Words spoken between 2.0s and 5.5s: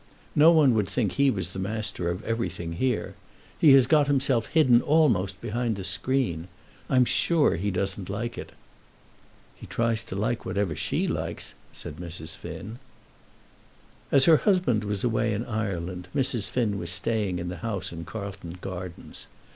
of everything here. He has got himself hidden almost